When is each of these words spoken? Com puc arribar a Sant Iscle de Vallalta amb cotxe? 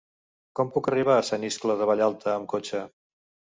Com 0.59 0.71
puc 0.77 0.89
arribar 0.91 1.17
a 1.17 1.27
Sant 1.29 1.45
Iscle 1.51 1.77
de 1.83 1.89
Vallalta 1.93 2.35
amb 2.35 2.53
cotxe? 2.57 2.85